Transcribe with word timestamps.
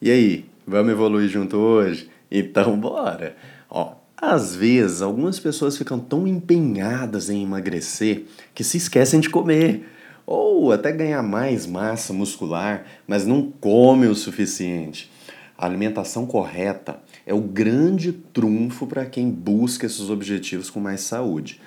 E 0.00 0.12
aí, 0.12 0.44
vamos 0.64 0.92
evoluir 0.92 1.28
junto 1.28 1.56
hoje? 1.56 2.08
Então 2.30 2.78
bora! 2.78 3.34
Ó, 3.68 3.94
às 4.16 4.54
vezes 4.54 5.02
algumas 5.02 5.40
pessoas 5.40 5.76
ficam 5.76 5.98
tão 5.98 6.24
empenhadas 6.24 7.28
em 7.28 7.42
emagrecer 7.42 8.22
que 8.54 8.62
se 8.62 8.76
esquecem 8.76 9.18
de 9.18 9.28
comer. 9.28 9.88
Ou 10.24 10.70
até 10.70 10.92
ganhar 10.92 11.20
mais 11.24 11.66
massa 11.66 12.12
muscular, 12.12 12.84
mas 13.08 13.26
não 13.26 13.50
come 13.50 14.06
o 14.06 14.14
suficiente. 14.14 15.10
A 15.56 15.66
alimentação 15.66 16.26
correta 16.26 17.00
é 17.26 17.34
o 17.34 17.40
grande 17.40 18.12
trunfo 18.12 18.86
para 18.86 19.04
quem 19.04 19.28
busca 19.28 19.84
esses 19.84 20.10
objetivos 20.10 20.70
com 20.70 20.78
mais 20.78 21.00
saúde. 21.00 21.60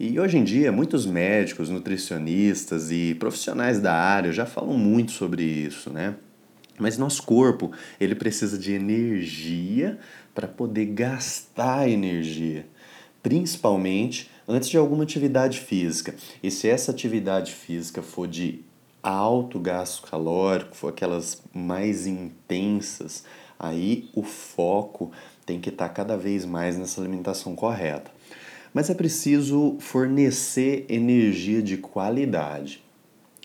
E 0.00 0.18
hoje 0.18 0.38
em 0.38 0.42
dia, 0.42 0.72
muitos 0.72 1.06
médicos, 1.06 1.70
nutricionistas 1.70 2.90
e 2.90 3.14
profissionais 3.14 3.78
da 3.78 3.94
área 3.94 4.32
já 4.32 4.44
falam 4.44 4.76
muito 4.76 5.12
sobre 5.12 5.44
isso, 5.44 5.88
né? 5.88 6.16
Mas 6.78 6.98
nosso 6.98 7.22
corpo, 7.22 7.72
ele 8.00 8.14
precisa 8.14 8.58
de 8.58 8.72
energia 8.72 9.98
para 10.34 10.46
poder 10.46 10.86
gastar 10.86 11.88
energia, 11.88 12.66
principalmente 13.22 14.30
antes 14.46 14.68
de 14.68 14.76
alguma 14.76 15.04
atividade 15.04 15.60
física. 15.60 16.14
E 16.42 16.50
se 16.50 16.68
essa 16.68 16.90
atividade 16.90 17.52
física 17.52 18.02
for 18.02 18.28
de 18.28 18.60
alto 19.02 19.58
gasto 19.58 20.02
calórico, 20.02 20.76
for 20.76 20.88
aquelas 20.88 21.42
mais 21.54 22.06
intensas, 22.06 23.24
aí 23.58 24.10
o 24.14 24.22
foco 24.22 25.12
tem 25.44 25.60
que 25.60 25.68
estar 25.68 25.88
tá 25.88 25.94
cada 25.94 26.16
vez 26.16 26.44
mais 26.44 26.76
nessa 26.76 27.00
alimentação 27.00 27.54
correta. 27.54 28.10
Mas 28.74 28.90
é 28.90 28.94
preciso 28.94 29.76
fornecer 29.78 30.84
energia 30.88 31.62
de 31.62 31.78
qualidade. 31.78 32.84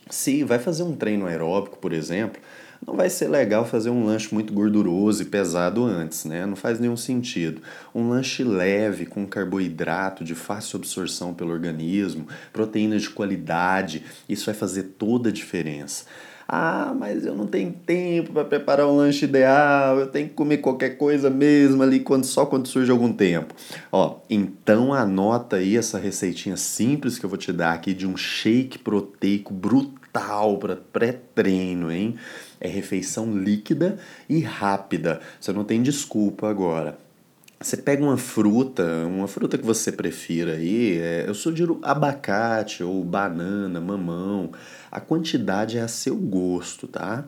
Se 0.09 0.43
vai 0.43 0.59
fazer 0.59 0.83
um 0.83 0.95
treino 0.95 1.25
aeróbico, 1.25 1.77
por 1.77 1.93
exemplo, 1.93 2.41
não 2.85 2.95
vai 2.95 3.09
ser 3.09 3.27
legal 3.27 3.65
fazer 3.65 3.89
um 3.89 4.05
lanche 4.05 4.33
muito 4.33 4.51
gorduroso 4.51 5.21
e 5.21 5.25
pesado 5.25 5.83
antes, 5.83 6.25
né? 6.25 6.45
Não 6.45 6.55
faz 6.55 6.79
nenhum 6.79 6.97
sentido. 6.97 7.61
Um 7.93 8.09
lanche 8.09 8.43
leve, 8.43 9.05
com 9.05 9.25
carboidrato 9.25 10.23
de 10.23 10.33
fácil 10.33 10.77
absorção 10.77 11.33
pelo 11.33 11.51
organismo, 11.51 12.27
proteínas 12.51 13.03
de 13.03 13.09
qualidade, 13.11 14.03
isso 14.27 14.47
vai 14.47 14.55
fazer 14.55 14.83
toda 14.97 15.29
a 15.29 15.31
diferença. 15.31 16.05
Ah, 16.53 16.93
mas 16.97 17.25
eu 17.25 17.33
não 17.33 17.47
tenho 17.47 17.71
tempo 17.71 18.33
para 18.33 18.43
preparar 18.43 18.85
um 18.85 18.97
lanche 18.97 19.23
ideal, 19.23 19.97
eu 19.99 20.07
tenho 20.07 20.27
que 20.27 20.33
comer 20.33 20.57
qualquer 20.57 20.97
coisa 20.97 21.29
mesmo 21.29 21.81
ali 21.81 22.01
quando, 22.01 22.25
só 22.25 22.45
quando 22.45 22.67
surge 22.67 22.91
algum 22.91 23.13
tempo. 23.13 23.53
Ó, 23.89 24.17
então 24.29 24.93
anota 24.93 25.57
aí 25.57 25.77
essa 25.77 25.97
receitinha 25.97 26.57
simples 26.57 27.17
que 27.17 27.25
eu 27.25 27.29
vou 27.29 27.37
te 27.37 27.53
dar 27.53 27.71
aqui 27.71 27.93
de 27.93 28.05
um 28.05 28.17
shake 28.17 28.79
proteico 28.79 29.53
brutal 29.53 30.00
para 30.11 30.75
pré-treino, 30.75 31.91
hein? 31.91 32.15
É 32.59 32.67
refeição 32.67 33.37
líquida 33.37 33.97
e 34.29 34.39
rápida. 34.39 35.21
Você 35.39 35.51
não 35.51 35.63
tem 35.63 35.81
desculpa 35.81 36.49
agora. 36.49 36.97
Você 37.61 37.77
pega 37.77 38.01
uma 38.03 38.17
fruta, 38.17 39.05
uma 39.05 39.27
fruta 39.27 39.55
que 39.55 39.63
você 39.63 39.91
prefira 39.91 40.53
aí, 40.53 40.97
é, 40.97 41.25
eu 41.27 41.35
sugiro 41.35 41.79
abacate 41.83 42.83
ou 42.83 43.03
banana, 43.03 43.79
mamão. 43.79 44.51
A 44.91 44.99
quantidade 44.99 45.77
é 45.77 45.81
a 45.81 45.87
seu 45.87 46.15
gosto, 46.15 46.87
tá? 46.87 47.23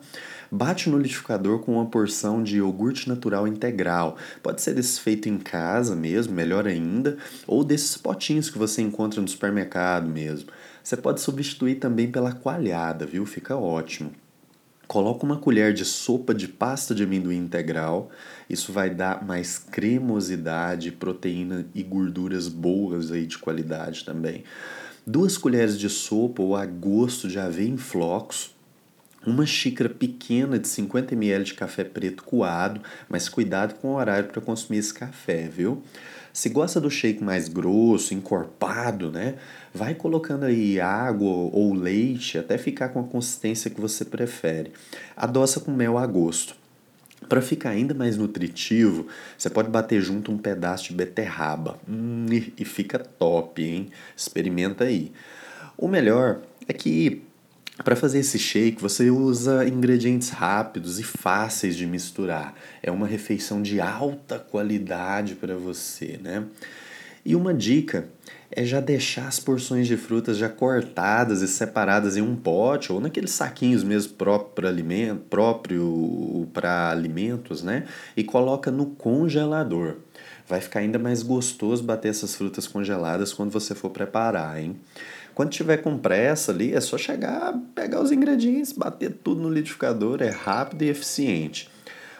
Bate 0.50 0.90
no 0.90 0.96
liquidificador 0.98 1.60
com 1.60 1.74
uma 1.74 1.86
porção 1.86 2.42
de 2.42 2.56
iogurte 2.56 3.08
natural 3.08 3.46
integral. 3.46 4.16
Pode 4.42 4.60
ser 4.60 4.74
desse 4.74 5.00
feito 5.00 5.28
em 5.28 5.38
casa 5.38 5.94
mesmo, 5.94 6.34
melhor 6.34 6.66
ainda, 6.66 7.16
ou 7.46 7.62
desses 7.62 7.96
potinhos 7.96 8.50
que 8.50 8.58
você 8.58 8.82
encontra 8.82 9.20
no 9.20 9.28
supermercado 9.28 10.08
mesmo. 10.08 10.50
Você 10.82 10.96
pode 10.96 11.20
substituir 11.20 11.76
também 11.76 12.10
pela 12.10 12.32
coalhada, 12.32 13.06
viu? 13.06 13.24
Fica 13.24 13.56
ótimo. 13.56 14.10
Coloca 14.86 15.24
uma 15.24 15.36
colher 15.36 15.72
de 15.72 15.84
sopa 15.84 16.34
de 16.34 16.46
pasta 16.46 16.94
de 16.94 17.04
amendoim 17.04 17.38
integral. 17.38 18.10
Isso 18.48 18.72
vai 18.72 18.90
dar 18.90 19.24
mais 19.24 19.58
cremosidade, 19.58 20.92
proteína 20.92 21.66
e 21.74 21.82
gorduras 21.82 22.48
boas 22.48 23.10
aí 23.10 23.26
de 23.26 23.38
qualidade 23.38 24.04
também. 24.04 24.44
Duas 25.06 25.36
colheres 25.36 25.78
de 25.78 25.88
sopa 25.88 26.42
ou 26.42 26.56
a 26.56 26.66
gosto 26.66 27.28
de 27.28 27.38
aveia 27.38 27.68
em 27.68 27.76
flocos. 27.76 28.54
Uma 29.26 29.46
xícara 29.46 29.88
pequena 29.88 30.58
de 30.58 30.68
50 30.68 31.14
ml 31.14 31.44
de 31.44 31.54
café 31.54 31.82
preto 31.82 32.22
coado, 32.22 32.80
mas 33.08 33.28
cuidado 33.28 33.74
com 33.74 33.88
o 33.88 33.96
horário 33.96 34.28
para 34.28 34.40
consumir 34.40 34.78
esse 34.78 34.92
café, 34.92 35.48
viu? 35.48 35.82
Se 36.34 36.48
gosta 36.48 36.80
do 36.80 36.90
shake 36.90 37.22
mais 37.22 37.48
grosso, 37.48 38.12
encorpado, 38.12 39.08
né? 39.08 39.36
Vai 39.72 39.94
colocando 39.94 40.42
aí 40.42 40.80
água 40.80 41.30
ou 41.30 41.72
leite 41.72 42.36
até 42.36 42.58
ficar 42.58 42.88
com 42.88 42.98
a 42.98 43.04
consistência 43.04 43.70
que 43.70 43.80
você 43.80 44.04
prefere. 44.04 44.72
Adoça 45.16 45.60
com 45.60 45.70
mel 45.70 45.96
a 45.96 46.04
gosto. 46.04 46.56
Para 47.28 47.40
ficar 47.40 47.70
ainda 47.70 47.94
mais 47.94 48.16
nutritivo, 48.16 49.06
você 49.38 49.48
pode 49.48 49.70
bater 49.70 50.02
junto 50.02 50.32
um 50.32 50.36
pedaço 50.36 50.88
de 50.88 50.94
beterraba. 50.94 51.78
Hum, 51.88 52.26
e 52.58 52.64
fica 52.64 52.98
top, 52.98 53.62
hein? 53.62 53.90
Experimenta 54.16 54.82
aí. 54.82 55.12
O 55.78 55.86
melhor 55.86 56.42
é 56.66 56.72
que 56.72 57.22
para 57.82 57.96
fazer 57.96 58.20
esse 58.20 58.38
shake, 58.38 58.80
você 58.80 59.10
usa 59.10 59.66
ingredientes 59.66 60.28
rápidos 60.28 61.00
e 61.00 61.02
fáceis 61.02 61.74
de 61.74 61.86
misturar. 61.86 62.54
É 62.80 62.90
uma 62.90 63.06
refeição 63.06 63.60
de 63.60 63.80
alta 63.80 64.38
qualidade 64.38 65.34
para 65.34 65.56
você, 65.56 66.18
né? 66.22 66.44
E 67.24 67.34
uma 67.34 67.52
dica 67.52 68.06
é 68.50 68.64
já 68.64 68.80
deixar 68.80 69.26
as 69.26 69.40
porções 69.40 69.88
de 69.88 69.96
frutas 69.96 70.36
já 70.36 70.48
cortadas 70.48 71.42
e 71.42 71.48
separadas 71.48 72.16
em 72.16 72.22
um 72.22 72.36
pote 72.36 72.92
ou 72.92 73.00
naqueles 73.00 73.32
saquinhos 73.32 73.82
mesmo 73.82 74.12
próprio 74.12 74.68
alimento, 74.68 75.22
próprio 75.28 76.46
para 76.52 76.90
alimentos, 76.90 77.62
né? 77.62 77.86
E 78.16 78.22
coloca 78.22 78.70
no 78.70 78.86
congelador. 78.86 79.96
Vai 80.46 80.60
ficar 80.60 80.80
ainda 80.80 80.98
mais 80.98 81.22
gostoso 81.22 81.82
bater 81.82 82.08
essas 82.08 82.34
frutas 82.34 82.66
congeladas 82.66 83.32
quando 83.32 83.50
você 83.50 83.74
for 83.74 83.90
preparar, 83.90 84.60
hein? 84.60 84.76
Quando 85.34 85.50
tiver 85.50 85.78
com 85.78 85.98
pressa 85.98 86.52
ali, 86.52 86.74
é 86.74 86.80
só 86.80 86.96
chegar, 86.96 87.58
pegar 87.74 88.00
os 88.00 88.12
ingredientes, 88.12 88.72
bater 88.72 89.12
tudo 89.24 89.40
no 89.40 89.48
liquidificador, 89.48 90.22
é 90.22 90.28
rápido 90.28 90.82
e 90.82 90.88
eficiente. 90.88 91.68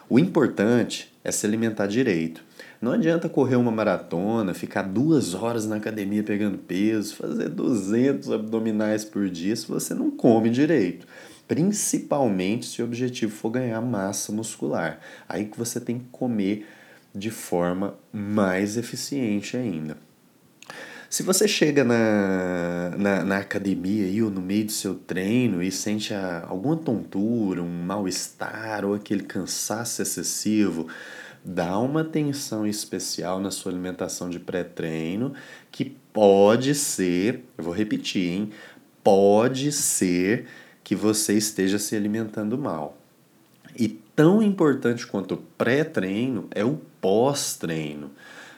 O 0.08 0.18
importante 0.18 1.12
é 1.22 1.30
se 1.30 1.46
alimentar 1.46 1.86
direito. 1.86 2.42
Não 2.80 2.92
adianta 2.92 3.28
correr 3.28 3.56
uma 3.56 3.70
maratona, 3.70 4.52
ficar 4.52 4.82
duas 4.82 5.32
horas 5.32 5.64
na 5.64 5.76
academia 5.76 6.22
pegando 6.22 6.58
peso, 6.58 7.16
fazer 7.16 7.48
200 7.48 8.30
abdominais 8.30 9.04
por 9.04 9.28
dia 9.30 9.54
se 9.54 9.66
você 9.66 9.94
não 9.94 10.10
come 10.10 10.50
direito. 10.50 11.06
Principalmente 11.46 12.66
se 12.66 12.82
o 12.82 12.84
objetivo 12.84 13.32
for 13.32 13.50
ganhar 13.50 13.80
massa 13.80 14.32
muscular. 14.32 14.98
Aí 15.28 15.46
que 15.46 15.58
você 15.58 15.80
tem 15.80 15.98
que 15.98 16.06
comer 16.10 16.66
de 17.14 17.30
forma 17.30 17.96
mais 18.12 18.76
eficiente 18.76 19.56
ainda. 19.56 19.96
Se 21.08 21.22
você 21.22 21.46
chega 21.46 21.84
na, 21.84 22.90
na, 22.98 23.24
na, 23.24 23.38
academia 23.38 24.04
aí, 24.04 24.20
ou 24.20 24.30
no 24.30 24.40
meio 24.40 24.64
do 24.64 24.72
seu 24.72 24.96
treino 24.96 25.62
e 25.62 25.70
sente 25.70 26.12
a, 26.12 26.44
alguma 26.48 26.76
tontura, 26.76 27.62
um 27.62 27.84
mal-estar 27.84 28.84
ou 28.84 28.94
aquele 28.94 29.22
cansaço 29.22 30.02
excessivo, 30.02 30.88
dá 31.44 31.78
uma 31.78 32.00
atenção 32.00 32.66
especial 32.66 33.38
na 33.38 33.52
sua 33.52 33.70
alimentação 33.70 34.28
de 34.28 34.40
pré-treino, 34.40 35.34
que 35.70 35.84
pode 35.84 36.74
ser, 36.74 37.44
eu 37.56 37.62
vou 37.62 37.72
repetir, 37.72 38.32
hein? 38.32 38.50
Pode 39.04 39.70
ser 39.70 40.46
que 40.82 40.96
você 40.96 41.34
esteja 41.34 41.78
se 41.78 41.94
alimentando 41.94 42.58
mal. 42.58 42.98
E 43.76 43.88
tão 43.88 44.42
importante 44.42 45.06
quanto 45.06 45.34
o 45.34 45.42
pré-treino 45.58 46.46
é 46.50 46.64
o 46.64 46.80
pós-treino. 47.00 48.10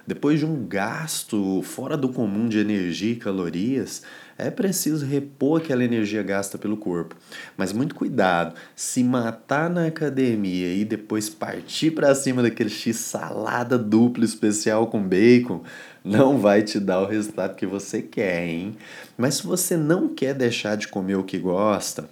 Depois 0.06 0.38
de 0.38 0.46
um 0.46 0.64
gasto 0.64 1.60
fora 1.62 1.96
do 1.96 2.10
comum 2.10 2.48
de 2.48 2.58
energia 2.58 3.12
e 3.12 3.16
calorias, 3.16 4.02
é 4.38 4.50
preciso 4.50 5.04
repor 5.04 5.60
aquela 5.60 5.82
energia 5.82 6.22
gasta 6.22 6.56
pelo 6.56 6.76
corpo. 6.76 7.16
Mas 7.56 7.72
muito 7.72 7.94
cuidado, 7.94 8.54
se 8.76 9.02
matar 9.02 9.68
na 9.68 9.86
academia 9.86 10.72
e 10.72 10.84
depois 10.84 11.28
partir 11.28 11.90
para 11.90 12.14
cima 12.14 12.40
daquele 12.40 12.70
X 12.70 12.96
salada 12.96 13.76
dupla 13.76 14.24
especial 14.24 14.86
com 14.86 15.02
bacon, 15.02 15.62
não 16.04 16.38
vai 16.38 16.62
te 16.62 16.78
dar 16.78 17.00
o 17.00 17.06
resultado 17.06 17.56
que 17.56 17.66
você 17.66 18.00
quer, 18.00 18.46
hein? 18.46 18.76
Mas 19.18 19.36
se 19.36 19.46
você 19.46 19.76
não 19.76 20.08
quer 20.08 20.34
deixar 20.34 20.76
de 20.76 20.86
comer 20.86 21.16
o 21.16 21.24
que 21.24 21.38
gosta, 21.38 22.08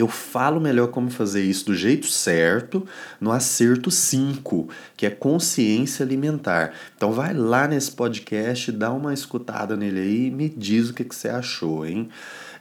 eu 0.00 0.08
falo 0.08 0.60
melhor 0.60 0.88
como 0.88 1.10
fazer 1.10 1.42
isso 1.42 1.66
do 1.66 1.74
jeito 1.74 2.06
certo 2.06 2.86
no 3.20 3.30
acerto 3.30 3.90
5, 3.90 4.68
que 4.96 5.06
é 5.06 5.10
consciência 5.10 6.04
alimentar. 6.04 6.72
Então 6.96 7.12
vai 7.12 7.32
lá 7.32 7.68
nesse 7.68 7.92
podcast, 7.92 8.72
dá 8.72 8.90
uma 8.90 9.14
escutada 9.14 9.76
nele 9.76 10.00
aí 10.00 10.26
e 10.26 10.30
me 10.30 10.48
diz 10.48 10.90
o 10.90 10.94
que, 10.94 11.04
que 11.04 11.14
você 11.14 11.28
achou, 11.28 11.86
hein? 11.86 12.08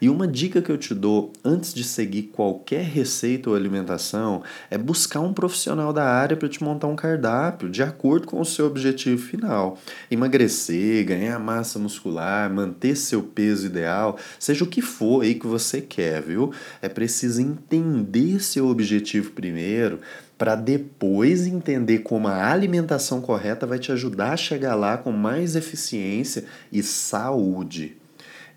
E 0.03 0.09
uma 0.09 0.27
dica 0.27 0.61
que 0.61 0.69
eu 0.69 0.77
te 0.77 0.93
dou 0.93 1.31
antes 1.45 1.73
de 1.73 1.81
seguir 1.81 2.23
qualquer 2.23 2.83
receita 2.83 3.49
ou 3.49 3.55
alimentação 3.55 4.43
é 4.69 4.77
buscar 4.77 5.21
um 5.21 5.33
profissional 5.33 5.93
da 5.93 6.03
área 6.03 6.35
para 6.35 6.49
te 6.49 6.61
montar 6.61 6.87
um 6.87 6.95
cardápio 6.95 7.69
de 7.69 7.81
acordo 7.81 8.27
com 8.27 8.41
o 8.41 8.43
seu 8.43 8.65
objetivo 8.65 9.21
final. 9.21 9.79
Emagrecer, 10.11 11.05
ganhar 11.05 11.39
massa 11.39 11.79
muscular, 11.79 12.53
manter 12.53 12.97
seu 12.97 13.23
peso 13.23 13.65
ideal, 13.65 14.17
seja 14.37 14.65
o 14.65 14.67
que 14.67 14.81
for 14.81 15.23
aí 15.23 15.35
que 15.35 15.47
você 15.47 15.79
quer, 15.79 16.21
viu? 16.21 16.51
É 16.81 16.89
preciso 16.89 17.22
entender 17.39 18.43
seu 18.43 18.67
objetivo 18.67 19.31
primeiro 19.31 19.99
para 20.37 20.55
depois 20.55 21.47
entender 21.47 21.99
como 21.99 22.27
a 22.27 22.51
alimentação 22.51 23.21
correta 23.21 23.65
vai 23.65 23.79
te 23.79 23.91
ajudar 23.91 24.33
a 24.33 24.37
chegar 24.37 24.75
lá 24.75 24.97
com 24.97 25.11
mais 25.11 25.55
eficiência 25.55 26.45
e 26.71 26.83
saúde. 26.83 27.97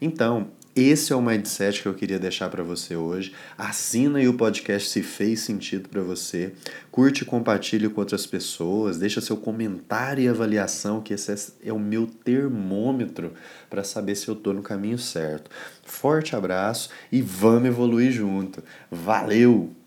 Então, 0.00 0.48
esse 0.76 1.10
é 1.10 1.16
o 1.16 1.22
mindset 1.22 1.80
que 1.80 1.88
eu 1.88 1.94
queria 1.94 2.18
deixar 2.18 2.50
para 2.50 2.62
você 2.62 2.94
hoje. 2.94 3.32
Assina 3.56 4.18
aí 4.18 4.28
o 4.28 4.34
podcast 4.34 4.90
se 4.90 5.02
fez 5.02 5.40
sentido 5.40 5.88
para 5.88 6.02
você. 6.02 6.52
Curte 6.90 7.22
e 7.22 7.26
compartilhe 7.26 7.88
com 7.88 8.00
outras 8.02 8.26
pessoas. 8.26 8.98
Deixa 8.98 9.22
seu 9.22 9.38
comentário 9.38 10.22
e 10.22 10.28
avaliação, 10.28 11.00
que 11.00 11.14
esse 11.14 11.54
é 11.64 11.72
o 11.72 11.78
meu 11.78 12.06
termômetro 12.06 13.32
para 13.70 13.82
saber 13.82 14.16
se 14.16 14.28
eu 14.28 14.34
estou 14.34 14.52
no 14.52 14.62
caminho 14.62 14.98
certo. 14.98 15.50
Forte 15.82 16.36
abraço 16.36 16.90
e 17.10 17.22
vamos 17.22 17.68
evoluir 17.68 18.12
junto. 18.12 18.62
Valeu! 18.90 19.85